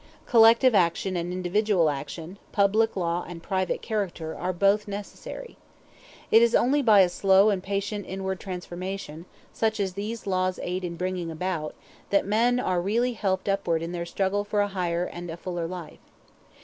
Collective 0.25 0.73
action 0.73 1.15
and 1.15 1.31
individual 1.31 1.87
action, 1.87 2.39
public 2.51 2.95
law 2.95 3.23
and 3.27 3.43
private 3.43 3.83
character, 3.83 4.35
are 4.35 4.51
both 4.51 4.87
necessary. 4.87 5.57
It 6.31 6.41
is 6.41 6.55
only 6.55 6.81
by 6.81 7.01
a 7.01 7.07
slow 7.07 7.51
and 7.51 7.61
patient 7.61 8.07
inward 8.07 8.39
transformation 8.39 9.25
such 9.53 9.79
as 9.79 9.93
these 9.93 10.25
laws 10.25 10.59
aid 10.63 10.83
in 10.83 10.95
bringing 10.95 11.29
about 11.29 11.75
that 12.09 12.25
men 12.25 12.59
are 12.59 12.81
really 12.81 13.13
helped 13.13 13.47
upward 13.47 13.83
in 13.83 13.91
their 13.91 14.07
struggle 14.07 14.43
for 14.43 14.61
a 14.61 14.69
higher 14.69 15.05
and 15.05 15.29
a 15.29 15.37
fuller 15.37 15.67
life. 15.67 15.99